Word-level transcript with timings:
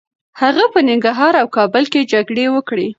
هغه 0.41 0.63
په 0.73 0.79
ننګرهار 0.87 1.33
او 1.41 1.47
کابل 1.57 1.83
کي 1.93 2.01
جګړې 2.13 2.45
وکړې. 2.55 2.87